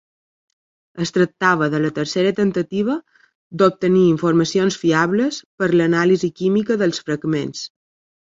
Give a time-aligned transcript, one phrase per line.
[1.03, 2.95] Es tractava de la tercera temptativa
[3.61, 7.63] d'obtenir informacions fiables per l'anàlisi química dels fragments.